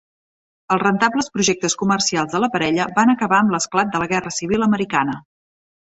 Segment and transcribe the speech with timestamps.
[0.75, 4.67] Els rentables projectes comercials de la parella van acabar amb l'esclat de la guerra civil
[4.69, 5.19] americana.